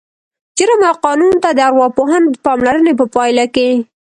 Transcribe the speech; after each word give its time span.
جرم 0.57 0.81
او 0.89 0.95
قانون 1.05 1.35
ته 1.43 1.49
د 1.53 1.59
ارواپوهانو 1.69 2.27
د 2.31 2.35
پاملرنې 2.45 2.93
په 2.99 3.05
پایله 3.15 3.45
کې 3.55 3.69